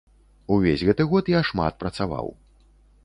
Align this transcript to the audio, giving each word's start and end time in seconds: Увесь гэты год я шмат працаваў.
Увесь 0.53 0.83
гэты 0.87 1.07
год 1.11 1.29
я 1.35 1.43
шмат 1.53 1.73
працаваў. 1.85 2.33